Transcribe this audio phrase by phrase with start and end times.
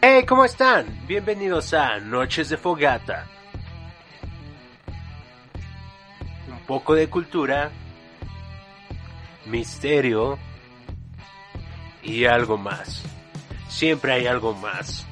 [0.00, 0.86] Hey, ¿cómo están?
[1.08, 3.26] Bienvenidos a Noches de Fogata.
[6.46, 7.72] Un poco de cultura,
[9.46, 10.38] misterio
[12.04, 13.02] y algo más.
[13.68, 15.04] Siempre hay algo más.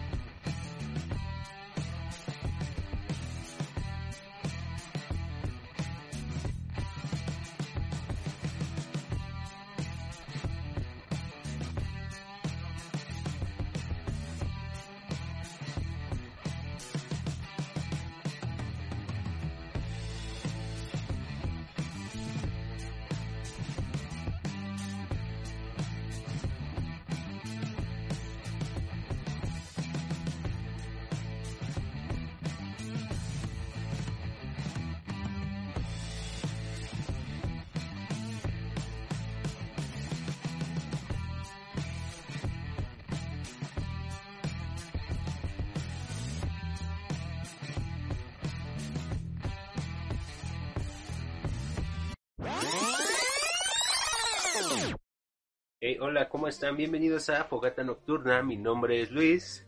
[55.89, 56.77] Hey, hola, ¿cómo están?
[56.77, 58.43] Bienvenidos a Fogata Nocturna.
[58.43, 59.65] Mi nombre es Luis.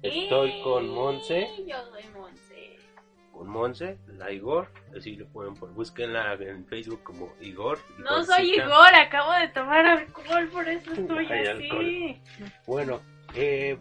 [0.00, 1.50] Estoy con Monse.
[1.66, 2.78] Yo soy Monse.
[3.30, 4.72] Con Monse, la Igor.
[4.96, 7.78] Así lo pueden por búsquenla en Facebook como Igor.
[7.98, 8.54] No soy.
[8.54, 12.22] Igor, acabo de tomar alcohol, por eso estoy así.
[12.66, 13.02] Bueno,
[13.34, 13.76] eh,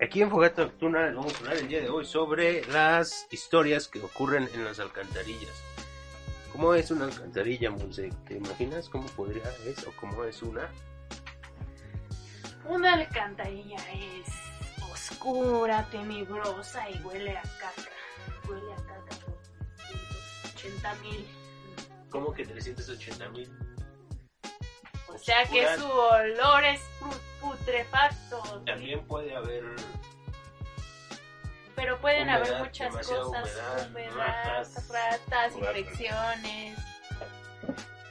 [0.00, 3.86] aquí en Fogata Nocturna les vamos a hablar el día de hoy sobre las historias
[3.86, 5.75] que ocurren en las alcantarillas.
[6.56, 8.08] ¿Cómo es una alcantarilla, Monse?
[8.26, 10.70] ¿Te imaginas cómo podría es o cómo es una?
[12.66, 14.26] Una alcantarilla es
[14.90, 17.90] oscura, tenebrosa y huele a caca.
[18.48, 19.38] Huele a caca por
[20.54, 21.26] 180 mil.
[22.08, 23.52] ¿Cómo que 380 mil?
[25.08, 28.62] O sea que su olor es pu- putrefacto.
[28.64, 29.62] También puede haber
[31.76, 36.78] Pero pueden haber muchas cosas, humedad, humedad, ratas, infecciones,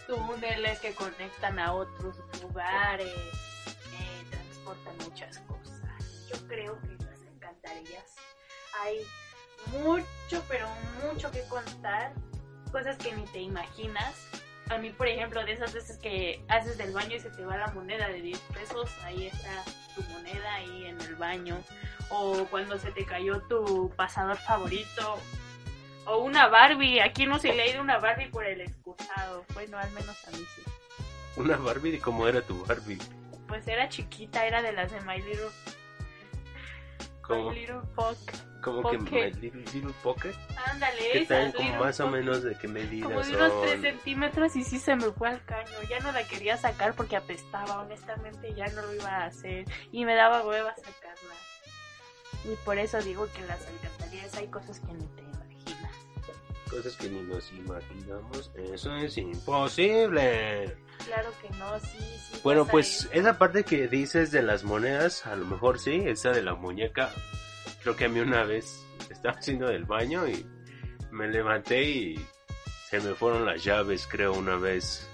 [0.07, 6.27] túneles que conectan a otros lugares, eh, transportan muchas cosas.
[6.31, 8.15] Yo creo que las alcantarillas
[8.83, 8.99] hay
[9.81, 10.67] mucho, pero
[11.03, 12.13] mucho que contar,
[12.71, 14.13] cosas que ni te imaginas.
[14.69, 17.57] A mí, por ejemplo, de esas veces que haces del baño y se te va
[17.57, 19.63] la moneda de 10 pesos, ahí está
[19.95, 21.61] tu moneda ahí en el baño
[22.09, 25.19] o cuando se te cayó tu pasador favorito,
[26.05, 27.01] o una Barbie.
[27.01, 29.45] Aquí no se le ha ido una Barbie por el excusado.
[29.53, 30.61] Bueno, al menos a mí sí.
[31.35, 31.99] una Barbie.
[31.99, 32.99] ¿Cómo era tu Barbie?
[33.47, 35.49] Pues era chiquita, era de las de My Little,
[37.27, 37.81] ¿Cómo, My Little
[38.61, 38.97] cómo que.
[38.97, 40.33] My Little, Little Pocket?
[40.71, 43.61] Ándale, Que traen como más o menos de qué medidas Como de unos son.
[43.63, 45.71] 3 centímetros y sí se me fue al caño.
[45.89, 49.65] Ya no la quería sacar porque apestaba, honestamente ya no lo iba a hacer.
[49.91, 51.35] Y me daba hueva sacarla.
[52.43, 55.25] Y por eso digo que en las alcantarillas hay cosas que ni te.
[56.69, 58.51] Cosas que ni nos imaginamos.
[58.73, 60.75] Eso es imposible.
[61.05, 62.39] Claro que no, sí, sí.
[62.43, 63.09] Bueno, pues eso.
[63.11, 67.11] esa parte que dices de las monedas, a lo mejor sí, esa de la muñeca.
[67.83, 70.45] Creo que a mí una vez estaba haciendo del baño y
[71.11, 72.25] me levanté y
[72.89, 75.07] se me fueron las llaves, creo, una vez.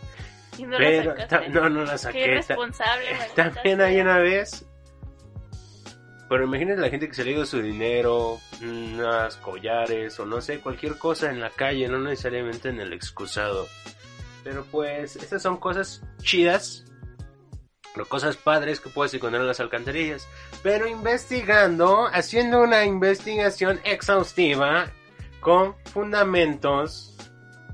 [0.58, 1.36] Y no la Pero sacaste.
[1.36, 2.26] ta- no, no la Qué saqué.
[2.26, 4.66] irresponsable, También hay una vez.
[6.32, 10.98] Pero imagínate la gente que se le su dinero, unas collares o no sé, cualquier
[10.98, 13.68] cosa en la calle, no necesariamente en el excusado.
[14.42, 16.86] Pero pues, estas son cosas chidas,
[18.00, 20.26] o cosas padres que puedes encontrar en las alcantarillas.
[20.64, 24.90] Pero investigando, haciendo una investigación exhaustiva,
[25.42, 27.14] con fundamentos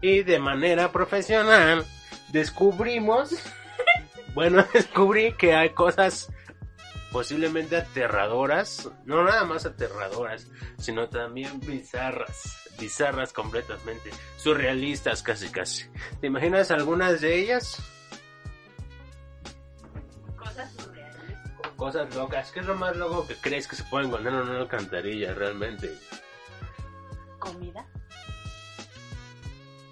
[0.01, 1.85] y de manera profesional,
[2.29, 3.35] descubrimos,
[4.33, 6.31] bueno, descubrí que hay cosas
[7.11, 10.47] posiblemente aterradoras, no nada más aterradoras,
[10.77, 15.85] sino también bizarras, bizarras completamente, surrealistas casi casi.
[16.19, 17.81] ¿Te imaginas algunas de ellas?
[21.77, 24.59] Cosas locas, ¿qué es lo más loco que crees que se puede encontrar en una
[24.61, 25.95] alcantarilla realmente?
[27.37, 27.85] ¿Comida?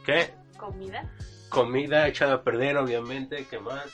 [0.03, 0.33] ¿Qué?
[0.57, 1.07] ¿Comida?
[1.49, 3.85] Comida echada a perder, obviamente, ¿qué más?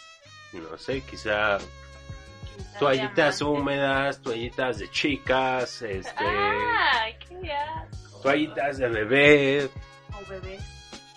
[0.53, 1.57] No sé, quizá
[2.79, 8.19] toallitas húmedas, toallitas de chicas, este, ¡Ay, qué asco!
[8.21, 9.69] toallitas de bebé,
[10.13, 10.61] O bebés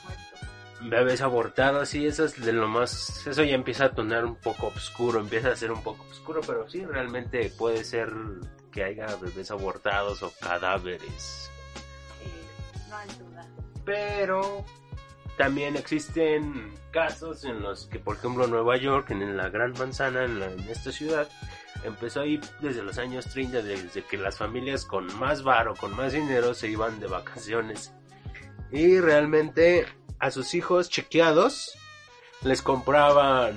[0.05, 0.91] muertos.
[0.91, 4.69] bebés abortados, sí, eso es de lo más, eso ya empieza a tornar un poco
[4.69, 8.11] oscuro, empieza a ser un poco oscuro, pero sí, realmente puede ser
[8.73, 11.51] que haya bebés abortados o cadáveres.
[12.23, 13.47] Sí, no hay duda.
[13.85, 14.65] Pero
[15.37, 20.39] también existen casos en los que, por ejemplo, Nueva York, en la Gran Manzana, en,
[20.41, 21.29] la- esta ciudad,
[21.85, 26.13] empezó ahí desde los años 30, desde que las familias con más varo, con más
[26.13, 27.93] dinero, se iban de vacaciones.
[28.71, 29.87] Y realmente
[30.19, 31.77] a sus hijos chequeados
[32.43, 33.57] les compraban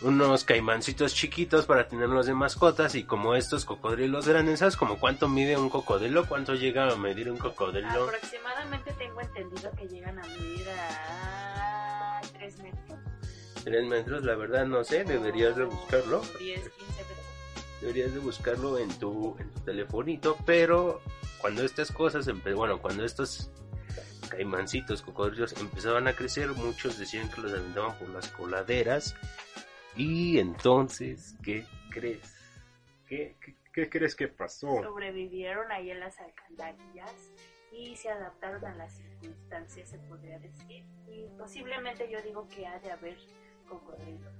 [0.00, 5.28] unos caimancitos chiquitos para tenerlos de mascotas y como estos cocodrilos grandes, ¿sabes como cuánto
[5.28, 6.26] mide un cocodrilo?
[6.26, 8.04] ¿Cuánto llega a medir un cocodrilo?
[8.04, 12.98] Aproximadamente tengo entendido que llegan a medir a 3 metros.
[13.64, 16.22] 3 metros, la verdad no sé, deberías de buscarlo.
[16.38, 17.18] 10, 15 metros.
[17.80, 21.00] Deberías de buscarlo en tu, en tu telefonito, pero
[21.40, 23.50] cuando estas cosas, bueno, cuando estos
[24.28, 29.14] caimancitos, cocodrilos empezaban a crecer, muchos decían que los aventaban por las coladeras.
[29.98, 32.32] Y entonces, ¿qué crees?
[33.08, 34.80] ¿Qué, qué, qué crees que pasó?
[34.80, 37.32] Sobrevivieron ahí en las alcantarillas
[37.72, 40.84] y se adaptaron a las circunstancias, se podría decir.
[41.08, 43.16] Y posiblemente yo digo que ha de haber
[43.68, 44.32] cocodrilos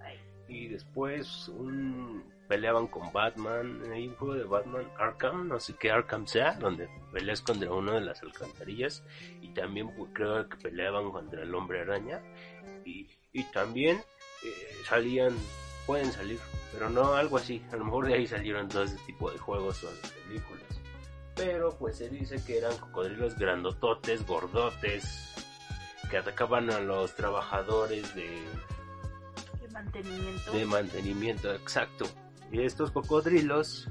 [0.00, 0.18] ahí.
[0.48, 3.82] Y después un, peleaban con Batman.
[3.92, 7.92] Hay un juego de Batman Arkham, no sé qué Arkham sea, donde peleas contra uno
[7.92, 9.04] de las alcantarillas.
[9.40, 12.22] Y también pues, creo que peleaban contra el hombre araña.
[12.84, 14.02] Y, y también
[14.44, 15.36] eh, salían,
[15.86, 16.38] pueden salir,
[16.72, 17.62] pero no algo así.
[17.72, 20.62] A lo mejor de ahí salieron todo ese tipo de juegos o de películas.
[21.34, 25.32] Pero pues se dice que eran cocodrilos grandototes, gordotes,
[26.10, 28.42] que atacaban a los trabajadores de
[29.60, 30.52] ¿Qué mantenimiento?
[30.52, 32.04] de mantenimiento exacto.
[32.50, 33.88] Y estos cocodrilos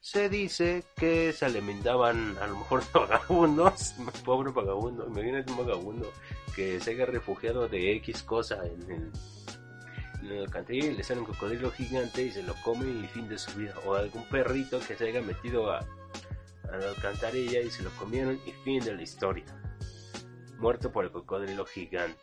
[0.00, 3.94] se dice que se alimentaban a lo mejor de vagabundos.
[4.24, 6.12] Pobre vagabundo, imagínate un vagabundo
[6.54, 9.12] que se haya refugiado de X cosa en el,
[10.32, 13.38] en el y le sale un cocodrilo gigante y se lo come y fin de
[13.38, 13.74] su vida.
[13.84, 18.40] O algún perrito que se haya metido a, a la alcantarilla y se lo comieron
[18.46, 19.44] y fin de la historia.
[20.58, 22.18] Muerto por el cocodrilo gigante.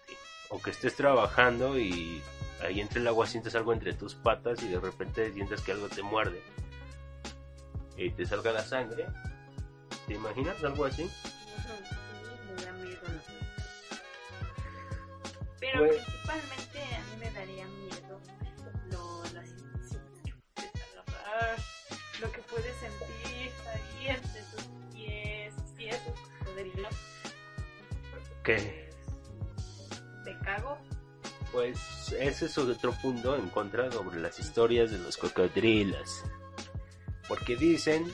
[0.50, 2.22] O que estés trabajando y
[2.62, 5.88] ahí entre el agua sientes algo entre tus patas y de repente sientes que algo
[5.90, 6.42] te muerde.
[7.98, 9.06] Y te salga la sangre.
[10.08, 11.10] ¿Te imaginas algo así?
[15.60, 16.63] Pero Pues- principalmente
[22.22, 24.64] lo que puedes sentir ahí entre tus
[24.94, 26.12] pies, pies de
[26.46, 26.90] cocodrilo.
[28.44, 28.90] Que
[30.26, 30.78] Te cago.
[31.52, 36.24] pues ese es otro punto en contra sobre las historias de los cocodrilos.
[37.28, 38.12] Porque dicen,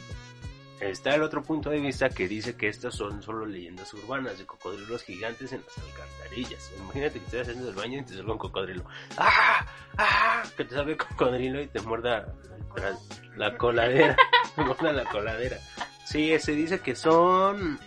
[0.81, 4.45] está el otro punto de vista que dice que estas son solo leyendas urbanas de
[4.45, 6.71] cocodrilos gigantes en las alcantarillas.
[6.79, 8.85] Imagínate que estés haciendo el baño y te salga un cocodrilo.
[9.17, 9.65] ¡Ah!
[9.97, 10.43] ¡Ah!
[10.55, 12.33] Que te salga el cocodrilo y te muerda
[12.75, 12.97] la,
[13.35, 14.15] la coladera.
[14.55, 15.57] te muerda la coladera.
[16.05, 17.79] Sí, se dice que son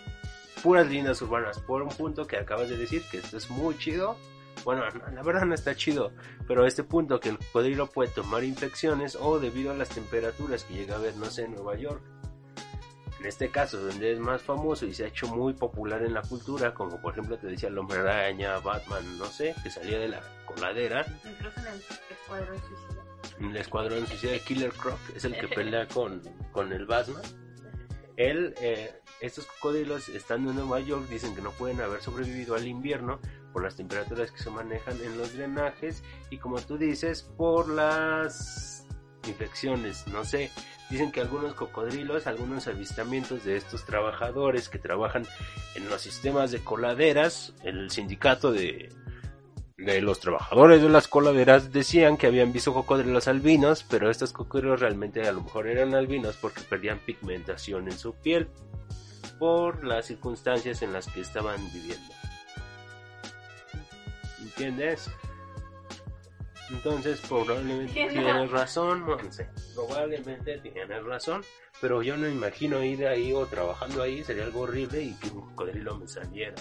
[0.63, 1.59] puras leyendas urbanas.
[1.59, 4.17] Por un punto que acabas de decir, que esto es muy chido.
[4.65, 6.13] Bueno, no, la verdad no está chido,
[6.47, 10.75] pero este punto que el cocodrilo puede tomar infecciones o debido a las temperaturas que
[10.75, 12.03] llega a haber, no sé, en Nueva York.
[13.23, 16.23] En este caso, donde es más famoso y se ha hecho muy popular en la
[16.23, 20.09] cultura, como por ejemplo te decía el hombre araña, Batman, no sé, que salía de
[20.09, 21.07] la coladera.
[21.25, 23.49] Incluso en el escuadrón suicida.
[23.49, 26.21] El escuadrón suicida de Killer Croc es el que pelea con,
[26.51, 27.23] con el Batman.
[28.17, 32.67] Él, eh, estos cocodrilos estando en Nueva York dicen que no pueden haber sobrevivido al
[32.67, 33.21] invierno
[33.53, 38.82] por las temperaturas que se manejan en los drenajes y como tú dices por las
[39.27, 40.51] infecciones, no sé,
[40.91, 45.27] dicen que algunos cocodrilos, algunos avistamientos de estos trabajadores que trabajan
[45.75, 48.91] en los sistemas de coladeras, el sindicato de,
[49.77, 54.81] de los trabajadores de las coladeras decían que habían visto cocodrilos albinos, pero estos cocodrilos
[54.81, 58.49] realmente a lo mejor eran albinos porque perdían pigmentación en su piel
[59.39, 62.15] por las circunstancias en las que estaban viviendo.
[64.41, 65.11] ¿Entiendes?
[66.71, 69.49] Entonces probablemente tienes razón, Monse.
[69.75, 71.45] Probablemente tienes razón.
[71.81, 75.41] Pero yo no imagino ir ahí o trabajando ahí, sería algo horrible y que un
[75.51, 76.55] cocodrilo me saliera.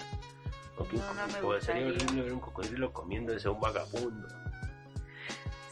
[0.78, 1.08] O que un No,
[1.42, 4.28] cocodrilo- sería horrible ver un cocodrilo comiéndose a un vagabundo.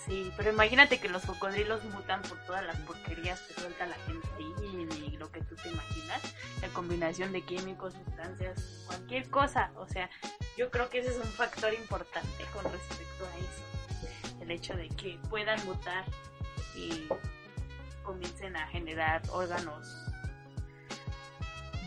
[0.05, 4.27] Sí, pero imagínate que los cocodrilos mutan por todas las porquerías que suelta la gente
[4.37, 6.21] ahí y lo que tú te imaginas.
[6.61, 9.71] La combinación de químicos, sustancias, cualquier cosa.
[9.75, 10.09] O sea,
[10.57, 13.63] yo creo que ese es un factor importante con respecto a eso.
[14.49, 16.03] El hecho de que puedan mutar
[16.75, 17.07] y
[18.01, 19.87] comiencen a generar órganos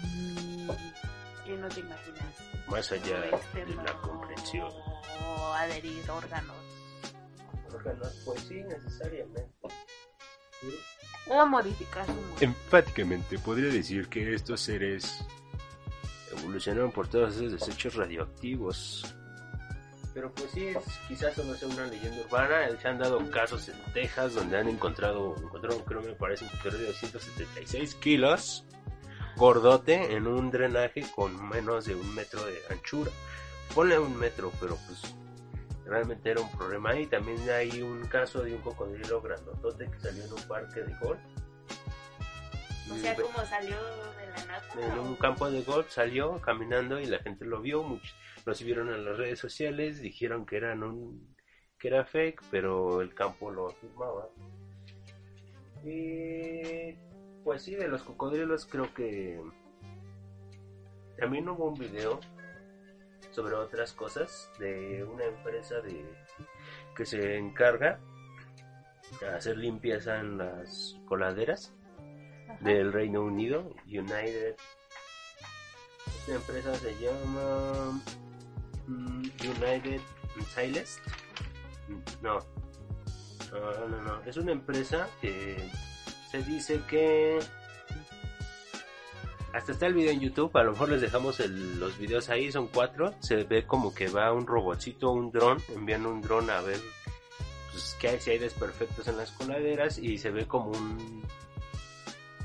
[0.05, 0.71] mm,
[1.45, 2.37] que no te imaginas.
[2.69, 3.33] Más allá de
[3.75, 4.71] la comprensión.
[5.27, 6.55] O adherir órganos.
[7.75, 9.51] Órganos, pues sí, necesariamente.
[11.31, 12.45] O modificar su.
[12.45, 15.27] Enfáticamente podría decir que estos seres
[16.31, 19.17] evolucionaron por todos esos desechos radioactivos
[20.15, 22.69] Pero pues sí, es, quizás solo sea una leyenda urbana.
[22.81, 26.93] Se han dado casos en Texas donde han encontrado, encontraron creo me parece un de
[26.93, 28.65] 176 kilos,
[29.37, 33.11] gordote, en un drenaje con menos de un metro de anchura.
[33.75, 35.15] Ponle un metro, pero pues
[35.87, 36.95] realmente era un problema.
[36.99, 40.95] Y también hay un caso de un cocodrilo grandotote que salió en un parque de
[41.01, 41.21] golf.
[42.91, 43.77] O sea, como salió
[44.17, 44.93] de la nata.
[44.93, 47.83] En un campo de golf salió caminando y la gente lo vio.
[47.83, 51.33] Muchos lo subieron en las redes sociales, dijeron que eran un
[51.79, 54.29] que era fake, pero el campo lo afirmaba.
[55.85, 56.93] Y
[57.43, 59.41] pues sí, de los cocodrilos creo que
[61.19, 62.21] también hubo un video
[63.33, 66.05] sobre otras cosas de una empresa de
[66.97, 67.99] que se encarga
[69.21, 71.75] de hacer limpieza en las coladeras
[72.63, 74.55] del Reino Unido, United.
[76.21, 78.01] Esta empresa se llama
[78.87, 79.23] mm,
[79.63, 80.01] United
[80.51, 81.01] Stylist.
[82.23, 82.39] No.
[83.53, 85.57] no, no, no, es una empresa que
[86.31, 87.39] se dice que
[89.53, 92.51] hasta está el video en YouTube, a lo mejor les dejamos el- los videos ahí,
[92.51, 93.15] son cuatro.
[93.21, 96.81] Se ve como que va un robotcito, un dron, envían un dron a ver
[97.71, 101.23] pues, qué hay, si hay desperfectos en las coladeras y se ve como un,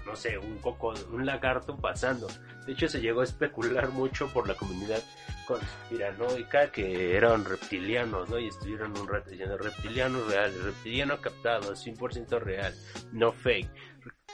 [0.07, 2.27] no sé, un coco, un lagarto pasando.
[2.65, 5.03] De hecho, se llegó a especular mucho por la comunidad
[5.45, 8.39] conspiranoica que eran reptilianos, ¿no?
[8.39, 12.73] Y estuvieron un rato diciendo reptilianos reales, reptiliano captado, 100% real,
[13.11, 13.69] no fake.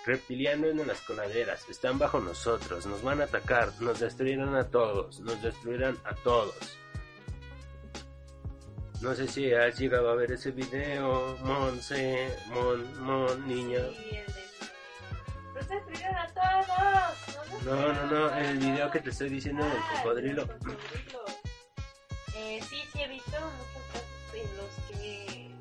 [0.06, 5.20] Reptilianos en las coladeras, están bajo nosotros, nos van a atacar, nos destruirán a todos,
[5.22, 6.78] nos destruirán a todos.
[9.02, 13.82] No sé si has llegado a ver ese video, Monse, Mon, Mon, niña.
[17.66, 20.44] No, no, no, el video que te estoy diciendo del Ah, cocodrilo.
[22.36, 25.52] Eh, sí, sí he visto muchos casos en los que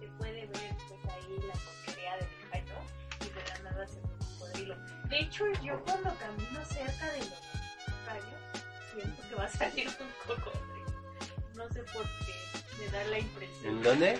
[0.00, 2.78] se puede ver pues ahí la porquería del caño
[3.20, 4.76] y de la nada se ve un cocodrilo.
[5.08, 7.40] De hecho, yo cuando camino cerca de los
[8.04, 8.40] caños
[8.92, 10.86] siento que va a salir un cocodrilo.
[11.54, 12.34] No sé por qué,
[12.84, 13.76] me da la impresión.
[13.76, 14.18] ¿En dónde?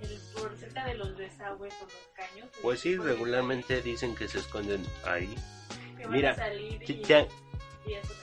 [0.00, 2.48] El, por cerca de los desagües o los caños.
[2.62, 5.34] Pues sí, regularmente dicen que se esconden ahí.
[6.02, 7.26] Que van Mira, a salir Sí, y, Ya,
[7.86, 8.22] y eso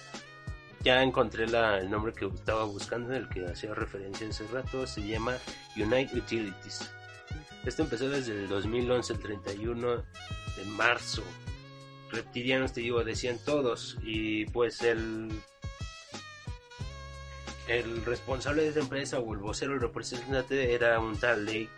[1.01, 5.37] encontré la, el nombre que estaba buscando, el que hacía referencia hace rato, se llama
[5.75, 6.91] Unite Utilities.
[7.65, 11.23] Esto empezó desde el 2011, el 31 de marzo.
[12.11, 13.97] Reptilianos, te digo, decían todos.
[14.01, 15.29] Y pues el,
[17.67, 21.69] el responsable de esa empresa o el vocero, el representante era un tal Lake,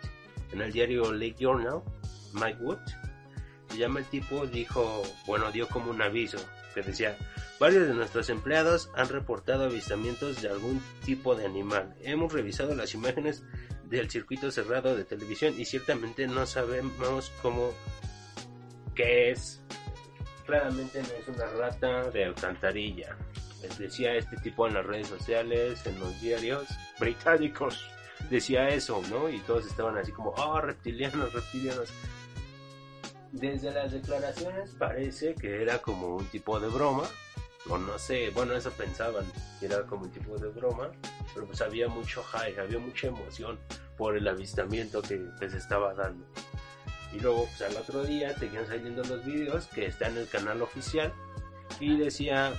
[0.52, 1.82] en el diario Lake Journal,
[2.32, 2.78] Mike Wood.
[3.72, 6.36] Se llama el tipo, dijo, bueno, dio como un aviso
[6.74, 7.16] que decía,
[7.58, 11.94] varios de nuestros empleados han reportado avistamientos de algún tipo de animal.
[12.02, 13.42] Hemos revisado las imágenes
[13.84, 17.72] del circuito cerrado de televisión y ciertamente no sabemos cómo
[18.94, 19.62] qué es.
[20.44, 23.16] Claramente no es una rata de alcantarilla.
[23.78, 26.66] Decía este tipo en las redes sociales, en los diarios
[27.00, 27.88] británicos.
[28.28, 29.30] Decía eso, ¿no?
[29.30, 31.90] Y todos estaban así como, oh, reptilianos, reptilianos.
[33.32, 37.04] Desde las declaraciones parece que era como un tipo de broma,
[37.68, 39.24] o no sé, bueno, eso pensaban,
[39.58, 40.90] que era como un tipo de broma,
[41.34, 43.58] pero pues había mucho hype, había mucha emoción
[43.96, 46.26] por el avistamiento que, que se estaba dando.
[47.14, 50.60] Y luego, pues al otro día seguían saliendo los vídeos que está en el canal
[50.62, 51.12] oficial
[51.80, 52.52] y decía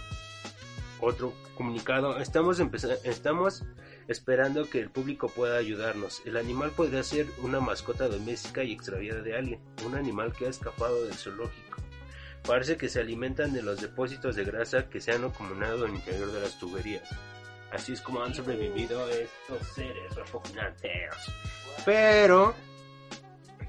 [0.99, 3.63] otro comunicado, estamos empeza- estamos
[4.07, 6.21] esperando que el público pueda ayudarnos.
[6.25, 10.49] El animal podría ser una mascota doméstica y extraviada de alguien, un animal que ha
[10.49, 11.77] escapado del zoológico.
[12.45, 15.97] Parece que se alimentan de los depósitos de grasa que se han acumulado en el
[15.97, 17.07] interior de las tuberías.
[17.71, 21.09] Así es como han sobrevivido estos seres repugnantes.
[21.85, 22.53] Pero,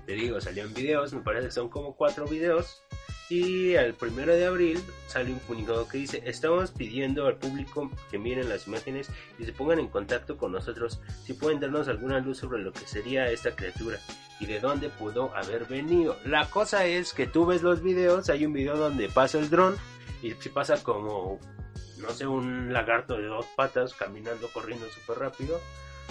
[0.04, 2.82] te digo, salían videos, me parece que son como cuatro videos.
[3.30, 8.18] Y el primero de abril sale un comunicado que dice, estamos pidiendo al público que
[8.18, 12.38] miren las imágenes y se pongan en contacto con nosotros si pueden darnos alguna luz
[12.38, 13.98] sobre lo que sería esta criatura
[14.40, 16.16] y de dónde pudo haber venido.
[16.26, 19.76] La cosa es que tú ves los videos, hay un video donde pasa el dron
[20.22, 21.40] y se pasa como,
[21.98, 25.60] no sé, un lagarto de dos patas caminando, corriendo súper rápido.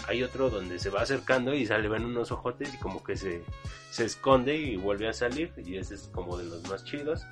[0.08, 3.44] Hay otro donde se va acercando y sale ven unos ojotes y como que se,
[3.90, 7.26] se esconde y vuelve a salir y ese es como de los más chidos.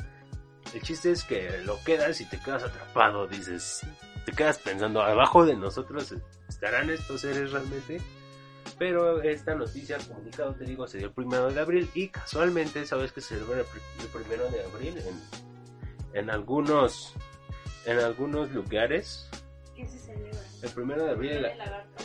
[0.73, 3.81] El chiste es que lo quedas y te quedas atrapado, dices,
[4.25, 6.13] te quedas pensando, abajo de nosotros
[6.47, 7.99] estarán estos seres realmente.
[8.79, 12.85] Pero esta noticia, el comunicado, te digo, se dio el primero de abril y casualmente,
[12.85, 17.13] sabes que se celebra el pri- el primero de abril en, en algunos
[17.85, 19.29] en algunos lugares
[19.75, 20.39] ¿Qué se celebra?
[20.63, 21.47] El primero de abril,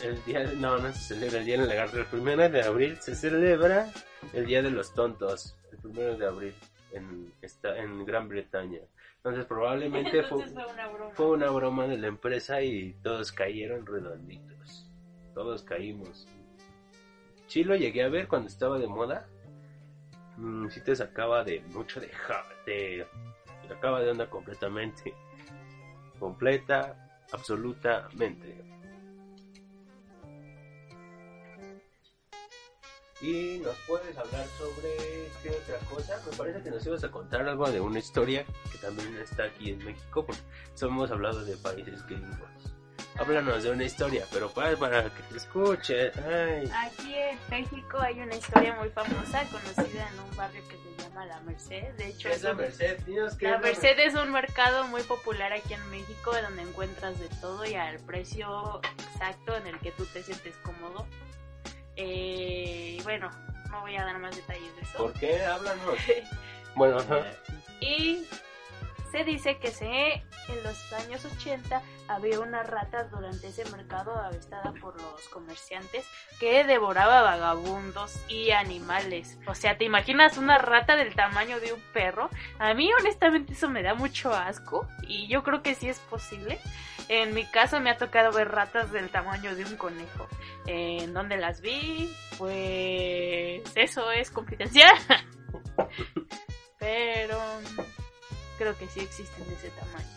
[0.03, 1.97] El Día no, no se celebra el día del lagarto.
[1.97, 3.91] El primero de abril se celebra
[4.33, 5.55] el día de los tontos.
[5.71, 6.55] El primero de abril
[6.91, 8.79] en, esta, en Gran Bretaña.
[9.17, 11.11] Entonces probablemente fue, Entonces fue una broma.
[11.13, 14.89] fue una broma de la empresa y todos cayeron redonditos.
[15.33, 16.27] Todos caímos.
[17.47, 19.27] Sí lo llegué a ver cuando estaba de moda.
[20.37, 22.09] Mm, sí te sacaba de mucho de...
[22.65, 23.05] Te
[23.61, 25.13] te sacaba de onda completamente.
[26.19, 28.63] Completa, absolutamente.
[33.19, 34.95] Y nos puedes hablar sobre
[35.41, 36.21] qué otra cosa.
[36.29, 39.71] Me parece que nos ibas a contar algo de una historia que también está aquí
[39.71, 40.41] en México, porque
[40.75, 42.76] solo hemos hablado de países gringos.
[43.19, 46.11] Háblanos de una historia, pero para, para que te escuche.
[46.23, 46.71] Ay.
[46.85, 51.25] Aquí en México hay una historia muy famosa conocida en un barrio que se llama
[51.25, 51.93] La Merced.
[51.95, 52.99] De hecho, ¿Qué es la Merced?
[53.05, 57.19] Dinos qué La es Merced es un mercado muy popular aquí en México donde encuentras
[57.19, 61.07] de todo y al precio exacto en el que tú te sientes cómodo.
[61.95, 63.31] Eh, bueno,
[63.71, 64.97] no voy a dar más detalles de eso.
[64.97, 65.43] ¿Por qué?
[65.43, 65.97] Háblanos.
[66.75, 67.25] Bueno, ajá.
[67.79, 68.23] Y
[69.11, 74.73] se dice que se, en los años 80 había una rata durante ese mercado avistada
[74.81, 76.05] por los comerciantes
[76.39, 79.37] que devoraba vagabundos y animales.
[79.47, 82.29] O sea, ¿te imaginas una rata del tamaño de un perro?
[82.59, 86.59] A mí honestamente eso me da mucho asco y yo creo que sí es posible.
[87.09, 90.27] En mi caso me ha tocado ver ratas del tamaño de un conejo.
[90.65, 92.13] ¿En dónde las vi?
[92.37, 94.95] Pues eso es confidencial.
[96.79, 97.39] Pero
[98.57, 100.16] creo que sí existen de ese tamaño.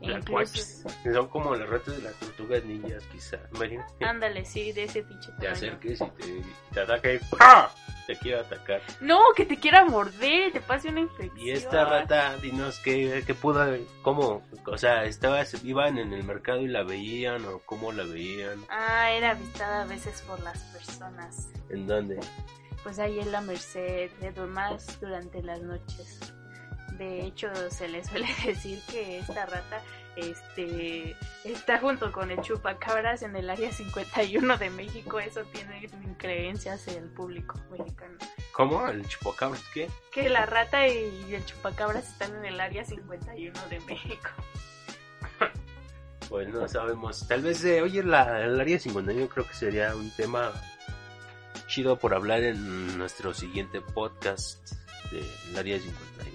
[0.00, 0.88] La Incluso.
[1.12, 3.38] Son como las ratas de las tortugas ninjas, quizá.
[3.54, 4.04] Imagínate.
[4.04, 6.42] ándale, sí, de ese pinche Te acerques y te,
[6.72, 7.70] te ataca y ¡pah!
[8.06, 8.80] te quiere atacar.
[9.00, 11.38] No, que te quiera morder, te pase una infección.
[11.46, 13.64] Y esta rata, dinos qué, qué pudo,
[14.02, 18.64] cómo, o sea, estabas, iban en el mercado y la veían o cómo la veían,
[18.68, 21.50] Ah, era avistada a veces por las personas.
[21.68, 22.18] en dónde.
[22.82, 26.32] Pues ahí en la Merced, de más durante las noches.
[27.00, 29.82] De hecho, se le suele decir que esta rata
[30.16, 35.18] este está junto con el chupacabras en el área 51 de México.
[35.18, 38.18] Eso tiene creencias el público mexicano.
[38.52, 38.86] ¿Cómo?
[38.86, 39.88] ¿El chupacabras qué?
[40.12, 44.28] Que la rata y el chupacabras están en el área 51 de México.
[46.28, 47.26] Pues no sabemos.
[47.26, 50.52] Tal vez, eh, oye, la, el área 51 creo que sería un tema
[51.66, 54.74] chido por hablar en nuestro siguiente podcast
[55.10, 56.29] del área 51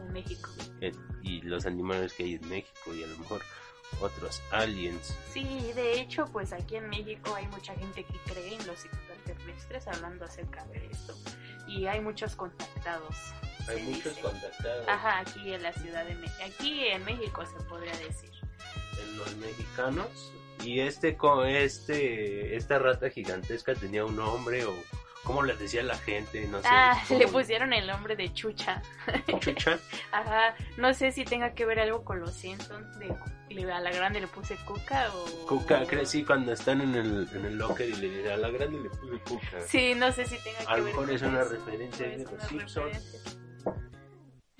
[0.00, 0.50] En México.
[0.80, 3.42] eh, y los animales que hay en México y a lo mejor
[4.00, 5.14] otros aliens.
[5.32, 9.86] Sí, de hecho, pues aquí en México hay mucha gente que cree en los extraterrestres
[9.88, 11.14] hablando acerca de esto.
[11.66, 13.14] Y hay muchos contactados.
[13.68, 14.20] Hay muchos dice.
[14.22, 16.42] contactados Ajá, aquí en la ciudad de México.
[16.46, 18.30] Aquí en México se podría decir.
[19.02, 20.32] en los mexicanos
[20.64, 24.74] y este co- este esta rata gigantesca tenía un nombre o
[25.28, 26.68] cómo le decía la gente, no sé.
[26.70, 28.82] Ah, cómo- le pusieron el nombre de Chucha.
[29.40, 29.78] Chucha.
[30.12, 32.98] Ajá, no sé si tenga que ver algo con los Simpsons.
[32.98, 33.14] De,
[33.50, 35.46] le- a la grande le puse Cuca o.
[35.46, 38.88] Cuca, crecí cuando están en el, en el locker y le a la grande le
[38.88, 39.60] puse Cuca.
[39.66, 42.42] Sí, no sé si tenga que A lo ver mejor es una referencia de los
[42.48, 42.74] Simpsons.
[42.86, 43.20] referencia.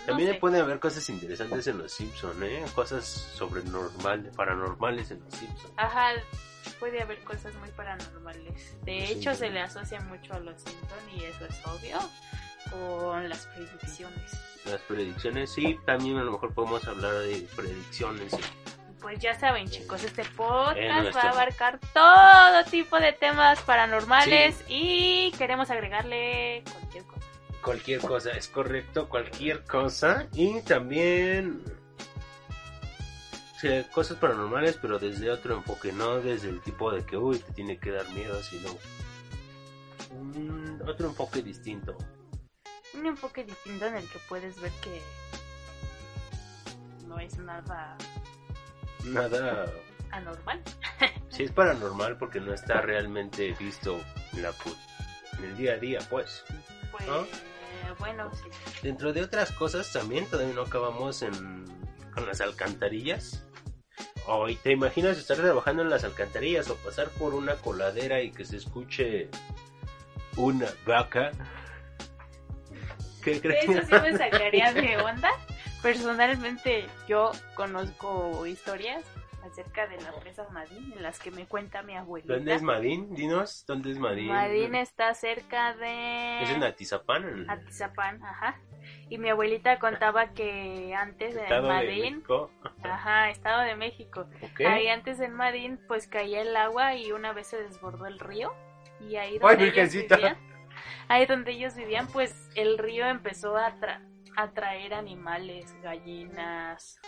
[0.07, 0.39] También sé.
[0.39, 2.65] puede haber cosas interesantes en los Simpsons, ¿eh?
[2.75, 5.73] Cosas sobrenormales, paranormales en los Simpsons.
[5.77, 6.13] Ajá,
[6.79, 8.77] puede haber cosas muy paranormales.
[8.85, 11.99] De hecho, se le asocia mucho a los Simpsons y eso es obvio
[12.71, 14.33] con las predicciones.
[14.65, 18.37] Las predicciones, sí, también a lo mejor podemos hablar de predicciones.
[19.01, 25.33] Pues ya saben, chicos, este podcast va a abarcar todo tipo de temas paranormales y
[25.39, 27.05] queremos agregarle cualquier.
[27.69, 30.27] Cualquier cosa, es correcto, cualquier cosa.
[30.33, 31.63] Y también
[33.61, 37.53] sí, cosas paranormales, pero desde otro enfoque, no desde el tipo de que, uy, te
[37.53, 38.71] tiene que dar miedo, sino
[40.13, 41.95] un- otro enfoque distinto.
[42.95, 45.03] Un enfoque distinto en el que puedes ver que
[47.07, 47.99] no es nada
[49.05, 49.71] Nada,
[50.11, 50.63] anormal.
[51.29, 54.01] si es paranormal porque no está realmente visto
[54.33, 54.55] en, la,
[55.39, 56.43] en el día a día, pues.
[56.91, 57.27] Pues ¿No?
[57.99, 58.49] Bueno, sí.
[58.83, 61.65] Dentro de otras cosas también, todavía no acabamos en,
[62.15, 63.45] con las alcantarillas.
[64.27, 68.45] Hoy te imaginas estar trabajando en las alcantarillas o pasar por una coladera y que
[68.45, 69.29] se escuche
[70.37, 71.33] una vaca.
[73.23, 73.69] ¿Qué crees?
[73.69, 75.31] Eso sí me sacaría de onda.
[75.83, 79.05] Personalmente yo conozco historias
[79.45, 82.35] acerca de la presa Madín en las que me cuenta mi abuelita.
[82.35, 83.15] ¿Dónde es Madín?
[83.15, 84.29] Dinos, ¿dónde es Madín?
[84.29, 87.49] Madín está cerca de Es en Atizapán.
[87.49, 88.61] Atizapán, ajá.
[89.11, 92.51] Y mi abuelita contaba que antes en Estado de Madín, México.
[92.83, 94.61] ajá, Estado de México, Ok.
[94.61, 98.55] ahí antes en Madín pues caía el agua y una vez se desbordó el río
[99.01, 100.17] y ahí ¡Ay, donde ellos virgencita!
[100.17, 100.37] vivían,
[101.09, 104.01] ahí donde ellos vivían pues el río empezó a, tra-
[104.37, 107.01] a traer animales, gallinas.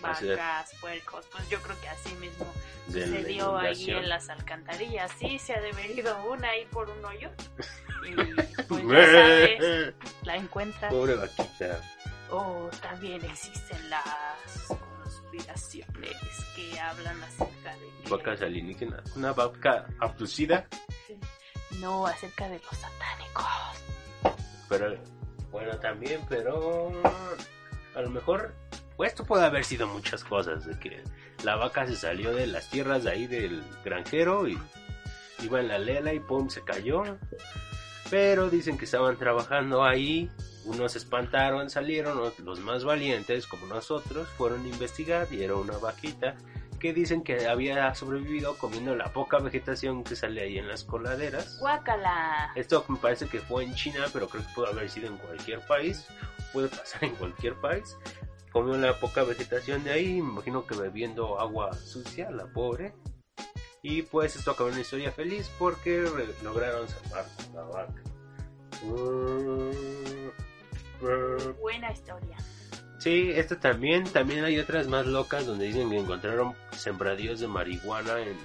[0.00, 2.46] Vacas, puercos, pues yo creo que así mismo
[2.86, 5.10] sucedió ahí en las alcantarillas.
[5.18, 7.30] Sí, se ha devenido una ahí por un hoyo.
[8.06, 8.14] Y
[8.68, 10.92] pues ya sabes, la encuentras.
[10.92, 11.80] Pobre vaquita.
[12.30, 14.66] O también existen las
[15.02, 16.16] conspiraciones
[16.56, 19.16] que hablan acerca de Vacas alienígenas.
[19.16, 20.66] Una vaca abducida.
[21.80, 23.44] No, acerca de los satánicos.
[24.68, 24.96] Pero,
[25.50, 26.92] bueno, también, pero
[27.94, 28.54] a lo mejor,
[28.96, 31.02] pues esto puede haber sido muchas cosas, de que
[31.42, 34.58] la vaca se salió de las tierras de ahí del granjero y
[35.42, 37.02] iba en la lela y pum, se cayó.
[38.10, 40.30] Pero dicen que estaban trabajando ahí,
[40.64, 45.76] unos se espantaron, salieron, los más valientes, como nosotros, fueron a investigar y era una
[45.78, 46.36] vaquita
[46.78, 51.58] que dicen que había sobrevivido comiendo la poca vegetación que sale ahí en las coladeras.
[51.58, 52.52] Guácala.
[52.54, 55.60] Esto me parece que fue en China, pero creo que puede haber sido en cualquier
[55.60, 56.06] país.
[56.52, 57.96] Puede pasar en cualquier país.
[58.54, 62.94] Comió la poca vegetación de ahí, me imagino que bebiendo agua sucia, la pobre.
[63.82, 66.04] Y pues esto acabó en una historia feliz porque
[66.42, 68.02] lograron salvar la vaca.
[68.84, 70.30] Mm,
[71.60, 72.36] Buena historia.
[72.98, 78.20] Sí, esto también, también hay otras más locas donde dicen que encontraron sembradíos de marihuana
[78.20, 78.38] en,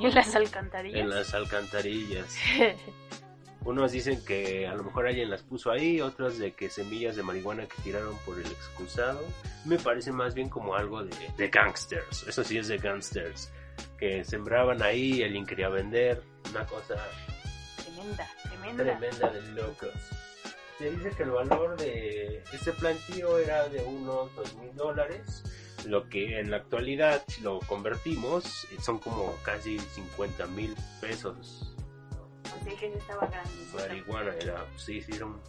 [0.00, 1.00] En las alcantarillas.
[1.00, 2.34] en las alcantarillas.
[3.64, 7.22] Unos dicen que a lo mejor alguien las puso ahí, otros de que semillas de
[7.22, 9.20] marihuana que tiraron por el excusado.
[9.66, 13.52] Me parece más bien como algo de, de gangsters, eso sí es de gangsters,
[13.98, 16.96] que sembraban ahí, alguien quería vender, una cosa
[17.76, 18.84] tremenda, tremenda.
[18.84, 19.90] tremenda de locos.
[20.78, 25.42] Se dice que el valor de este plantío era de unos dos mil dólares,
[25.84, 31.74] lo que en la actualidad, si lo convertimos, son como casi 50 mil pesos
[32.64, 33.50] Que estaba grande.
[33.74, 35.40] marihuana era, sí, sí, era un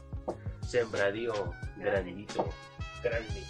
[0.67, 1.33] sembradío
[1.77, 2.49] grandito,
[3.03, 3.43] grande,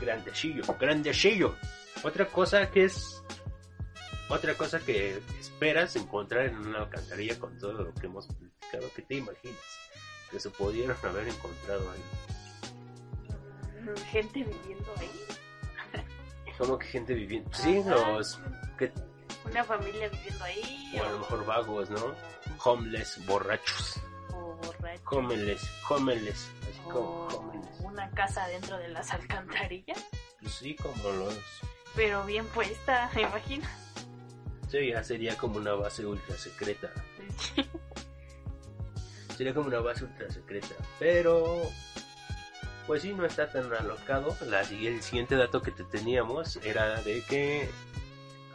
[0.00, 1.54] grandecillo, grandecillo.
[2.02, 3.22] Otra cosa que es,
[4.28, 9.02] otra cosa que esperas encontrar en una alcantarilla con todo lo que hemos platicado, que
[9.02, 9.56] te imaginas
[10.30, 12.02] que se pudieron haber encontrado ahí.
[13.82, 15.10] Mm, Gente viviendo ahí.
[16.58, 18.40] Como que gente viviendo, sí, los,
[18.76, 18.92] que,
[19.48, 20.92] Una familia viviendo ahí.
[20.98, 22.14] o a lo mejor vagos, ¿no?
[22.64, 24.00] Homeless, borrachos,
[24.32, 25.06] o borrachos.
[25.12, 27.80] homeless, homeless, así como homeless.
[27.80, 30.04] una casa dentro de las alcantarillas.
[30.40, 31.38] Pues sí, como los
[31.94, 33.66] Pero bien puesta, me imagino.
[34.68, 36.90] Sí, ya sería como una base ultra secreta.
[39.36, 40.74] Sería como una base ultra secreta.
[40.98, 41.62] Pero,
[42.86, 44.36] pues sí, no está tan alocado.
[44.46, 47.70] La, el siguiente dato que te teníamos era de que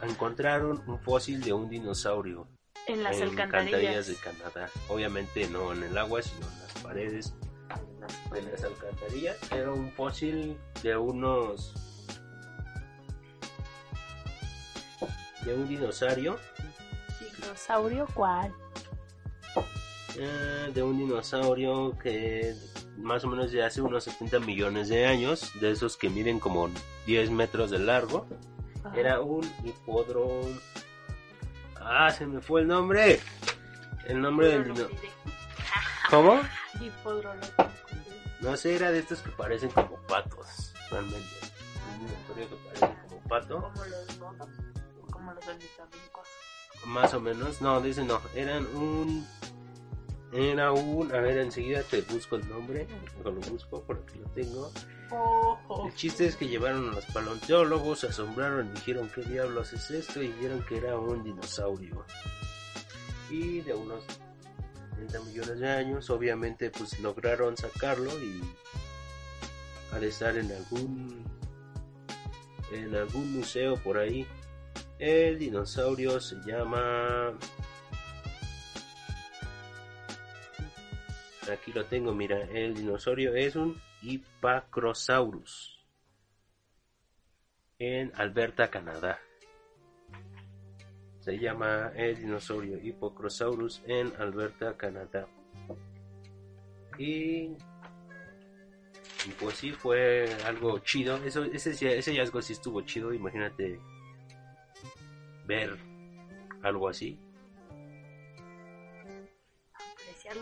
[0.02, 2.46] encontraron un fósil de un dinosaurio
[2.86, 4.06] En las en alcantarillas.
[4.06, 4.70] de Canadá.
[4.88, 7.34] Obviamente no en el agua, sino en las paredes
[8.32, 9.36] de las alcantarillas.
[9.52, 11.74] Era un fósil de unos...
[15.44, 16.38] de un dinosaurio
[17.20, 18.52] ¿Dinosaurio cuál?
[20.16, 22.54] Eh, de un dinosaurio que
[22.96, 26.70] más o menos de hace unos 70 millones de años, de esos que miden como
[27.06, 28.26] 10 metros de largo.
[28.94, 30.40] Era un hipódromo.
[31.84, 33.20] Ah, se me fue el nombre.
[34.06, 35.10] El nombre del dinosaurio.
[36.10, 36.40] ¿Cómo?
[38.40, 41.18] No sé, era de estos que parecen como patos, realmente.
[41.92, 43.60] Un dinosaurio que parece como pato.
[43.60, 44.48] Como los monos.
[45.10, 46.28] Como los ornitorrincos.
[46.86, 49.26] Más o menos, no, dice no, eran un...
[50.34, 51.14] Era un...
[51.14, 52.88] A ver, enseguida te busco el nombre,
[53.22, 54.72] lo busco porque lo tengo.
[55.10, 55.86] Ojo.
[55.86, 59.88] El chiste es que llevaron a los paleontólogos, se asombraron y dijeron qué diablos es
[59.92, 62.04] esto y vieron que era un dinosaurio.
[63.30, 64.02] Y de unos
[64.96, 68.40] 30 millones de años, obviamente pues lograron sacarlo y
[69.92, 71.24] ha de estar en algún
[72.72, 74.26] en algún museo por ahí.
[74.98, 77.38] El dinosaurio se llama
[81.52, 85.84] Aquí lo tengo, mira, el dinosaurio es un Hipacrosaurus
[87.78, 89.18] en Alberta, Canadá.
[91.20, 95.26] Se llama el dinosaurio Hipacrosaurus en Alberta, Canadá.
[96.98, 97.56] Y,
[99.26, 101.16] y pues sí fue algo chido.
[101.24, 103.12] Eso, ese, ese hallazgo sí estuvo chido.
[103.12, 103.80] Imagínate
[105.46, 105.76] ver
[106.62, 107.18] algo así.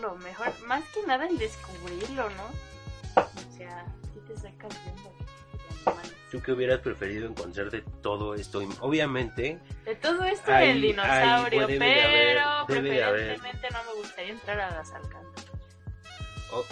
[0.02, 0.66] Apreciarlo mejor.
[0.66, 3.22] Más que nada el descubrirlo, ¿no?
[3.22, 5.12] O sea, sí te saca viendo.
[6.30, 8.60] ¿Tú qué hubieras preferido encontrar de todo esto?
[8.80, 12.66] Obviamente, De todo esto Ahí- el dinosaurio, haber- pero haber.
[12.66, 15.32] preferentemente no me gustaría entrar a las alcantarillas.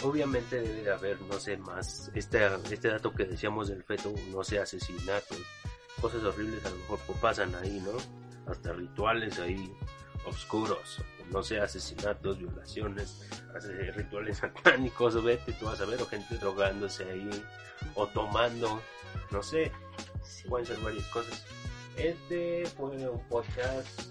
[0.02, 4.44] obviamente debe de haber, no sé, más, este, este dato que decíamos del feto, no
[4.44, 5.38] sé, asesinatos,
[6.02, 7.92] cosas horribles a lo mejor pasan ahí, ¿no?
[8.50, 9.74] Hasta rituales ahí
[10.26, 10.98] oscuros,
[11.30, 13.28] no sé, asesinatos, violaciones,
[13.94, 17.30] rituales satánicos, vete, tú vas a ver, o gente drogándose ahí,
[17.94, 18.80] o tomando,
[19.30, 19.72] no sé,
[20.48, 21.44] pueden ser varias cosas.
[21.96, 24.02] Este fue un podcast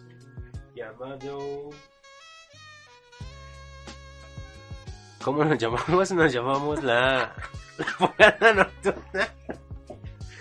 [0.76, 1.70] llamado...
[5.24, 6.12] ¿Cómo nos llamamos?
[6.12, 7.36] Nos llamamos la,
[7.78, 9.30] la fogata nocturna.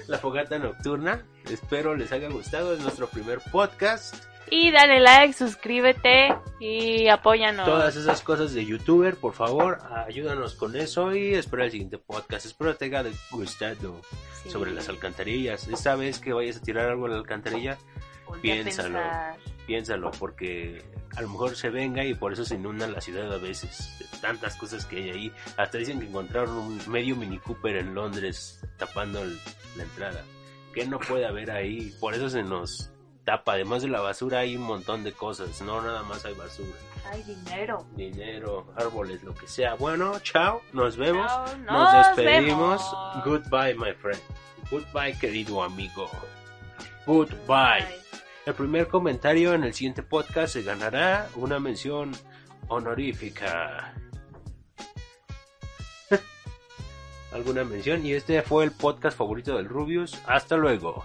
[0.07, 1.27] La fogata nocturna.
[1.51, 2.75] Espero les haya gustado.
[2.75, 4.28] Es nuestro primer podcast.
[4.51, 7.67] Y dale like, suscríbete y apóyanos.
[7.67, 12.47] Todas esas cosas de youtuber, por favor, ayúdanos con eso y espero el siguiente podcast.
[12.47, 14.01] Espero te haya gustado
[14.43, 14.51] Sí.
[14.51, 15.69] sobre las alcantarillas.
[15.69, 17.77] Esta vez que vayas a tirar algo a la alcantarilla,
[18.25, 19.01] Ponte piénsalo.
[19.67, 20.83] piénsalo, porque
[21.17, 23.97] a lo mejor se venga y por eso se inunda la ciudad a veces.
[23.99, 25.33] De tantas cosas que hay ahí.
[25.57, 29.39] Hasta dicen que encontraron un medio Mini Cooper en Londres tapando el-
[29.77, 30.25] la entrada.
[30.73, 31.93] Que no puede haber ahí.
[32.01, 32.91] Por eso se nos
[33.29, 33.53] tapa.
[33.53, 35.61] Además de la basura hay un montón de cosas.
[35.61, 36.73] No nada más hay basura.
[37.11, 37.87] Hay dinero.
[37.95, 39.75] Dinero, árboles, lo que sea.
[39.75, 40.63] Bueno, chao.
[40.73, 41.27] Nos vemos.
[41.27, 42.91] Chao, Nos nos despedimos.
[42.91, 43.25] vemos.
[43.27, 44.21] Goodbye, my friend.
[44.71, 46.09] Goodbye, querido amigo.
[47.07, 47.85] Goodbye.
[48.47, 52.13] El primer comentario en el siguiente podcast se ganará una mención
[52.69, 53.93] honorífica.
[57.33, 60.19] Alguna mención y este fue el podcast favorito del Rubius.
[60.27, 61.05] Hasta luego.